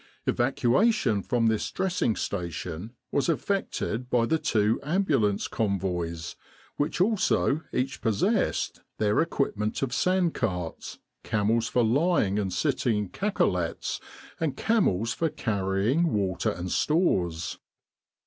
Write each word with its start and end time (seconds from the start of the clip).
Evacuation 0.25 1.21
from 1.21 1.45
this 1.45 1.69
Dressing 1.69 2.15
Station 2.15 2.95
was 3.11 3.29
effected 3.29 4.09
by 4.09 4.25
the 4.25 4.39
two 4.39 4.79
Ambulance 4.81 5.47
Convoys, 5.47 6.35
which 6.75 6.99
also 6.99 7.61
each 7.71 8.01
possessed 8.01 8.81
their 8.97 9.21
equipment 9.21 9.83
of 9.83 9.93
sand 9.93 10.33
carts, 10.33 10.97
camels 11.23 11.67
for 11.67 11.83
lying 11.83 12.39
and 12.39 12.51
sitting 12.51 13.09
cacolets, 13.09 13.99
and 14.39 14.57
camels 14.57 15.13
for 15.13 15.29
carrying 15.29 16.11
water 16.11 16.49
and 16.49 16.71
stores. 16.71 17.59